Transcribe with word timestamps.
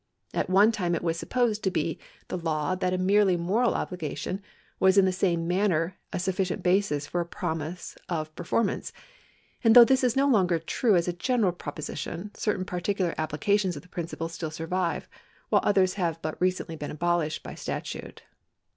At 0.33 0.49
one 0.49 0.71
time 0.71 0.95
it 0.95 1.03
was 1.03 1.15
supposed 1.19 1.63
to 1.63 1.69
be 1.69 1.99
the 2.29 2.37
law 2.39 2.73
that 2.73 2.91
a 2.91 2.97
merely 2.97 3.37
moral 3.37 3.75
obligation 3.75 4.41
was 4.79 4.97
in 4.97 5.05
the 5.05 5.11
same 5.11 5.47
manner 5.47 5.95
a 6.11 6.17
sufficient 6.17 6.63
basis 6.63 7.05
for 7.05 7.21
a 7.21 7.25
promise 7.27 7.95
of 8.09 8.33
per 8.35 8.43
formance, 8.43 8.91
and 9.63 9.75
though 9.75 9.85
this 9.85 10.03
is 10.03 10.15
no 10.15 10.27
longer 10.27 10.57
true 10.57 10.95
as 10.95 11.07
a 11.07 11.13
general 11.13 11.51
pro 11.51 11.73
position, 11.73 12.31
certain 12.33 12.65
particular 12.65 13.13
applications 13.19 13.75
of 13.75 13.83
the 13.83 13.87
principle 13.89 14.27
still 14.27 14.49
survive, 14.49 15.07
while 15.49 15.61
others 15.63 15.93
have 15.93 16.19
but 16.23 16.41
recently 16.41 16.75
been 16.75 16.89
abolished 16.89 17.43
by 17.43 17.53
statute. 17.53 18.23